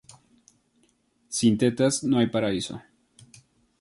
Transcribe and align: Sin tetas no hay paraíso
Sin 1.37 1.59
tetas 1.59 2.01
no 2.03 2.17
hay 2.17 2.25
paraíso 2.25 2.81